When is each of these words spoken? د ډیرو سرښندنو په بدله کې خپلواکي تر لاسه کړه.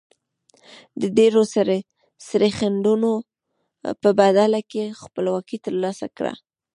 د 1.01 1.03
ډیرو 1.17 1.41
سرښندنو 2.27 3.13
په 4.01 4.09
بدله 4.19 4.59
کې 4.71 4.83
خپلواکي 5.01 5.57
تر 5.65 5.73
لاسه 5.83 6.07
کړه. 6.17 6.33